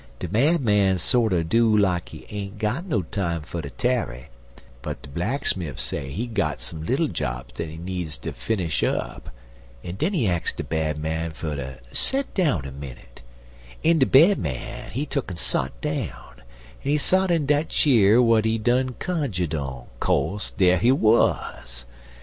De 0.17 0.27
Bad 0.27 0.61
Man 0.61 0.97
sorter 0.97 1.43
do 1.43 1.77
like 1.77 2.09
he 2.09 2.25
ain't 2.31 2.57
got 2.57 2.87
no 2.87 3.03
time 3.03 3.43
fer 3.43 3.61
ter 3.61 3.69
tarry, 3.69 4.29
but 4.81 4.99
de 5.03 5.09
blacksmif 5.09 5.77
say 5.79 6.09
he 6.09 6.25
got 6.25 6.59
some 6.59 6.83
little 6.83 7.07
jobs 7.07 7.53
dat 7.53 7.67
he 7.69 7.77
bleedzd 7.77 8.21
ter 8.23 8.31
finish 8.31 8.83
up, 8.83 9.29
en 9.83 9.93
den 9.97 10.11
he 10.13 10.27
ax 10.27 10.53
de 10.53 10.63
Bad 10.63 10.97
Man 10.97 11.29
fer 11.29 11.55
ter 11.55 11.79
set 11.91 12.33
down 12.33 12.65
a 12.65 12.71
minnit; 12.71 13.21
en 13.83 13.99
de 13.99 14.07
Bad 14.07 14.39
Man, 14.39 14.89
he 14.89 15.05
tuck'n 15.05 15.37
sot 15.37 15.79
down, 15.81 16.37
en 16.83 16.91
he 16.91 16.97
sot 16.97 17.29
in 17.29 17.45
dat 17.45 17.69
cheer 17.69 18.15
w'at 18.17 18.43
he 18.43 18.57
done 18.57 18.95
conju'd 18.97 19.53
en, 19.53 19.83
co'se, 19.99 20.49
dar 20.57 20.77
he 20.77 20.91
wuz. 20.91 21.85